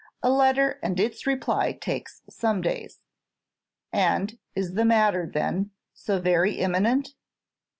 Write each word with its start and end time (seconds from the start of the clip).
A 0.23 0.31
letter 0.31 0.79
and 0.81 0.99
its 0.99 1.27
reply 1.27 1.73
takes 1.73 2.23
some 2.27 2.63
days." 2.63 3.01
"And 3.93 4.39
is 4.55 4.73
the 4.73 4.83
matter, 4.83 5.29
then, 5.31 5.69
so 5.93 6.19
very 6.19 6.53
imminent?" 6.55 7.13